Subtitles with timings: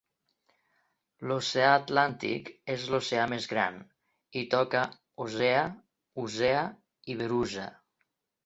[1.31, 3.77] L'oceà Atlàntic és l'oceà més gran,
[4.41, 4.81] i toca
[5.27, 5.63] Osea,
[6.27, 6.65] Usea
[7.15, 7.69] i Verusa.